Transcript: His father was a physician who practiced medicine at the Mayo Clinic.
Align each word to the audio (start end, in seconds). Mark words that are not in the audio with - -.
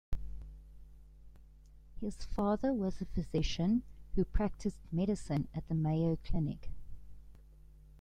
His 1.99 2.15
father 2.25 2.73
was 2.73 3.01
a 3.01 3.05
physician 3.05 3.83
who 4.15 4.25
practiced 4.25 4.79
medicine 4.91 5.47
at 5.53 5.67
the 5.67 5.75
Mayo 5.75 6.17
Clinic. 6.23 6.71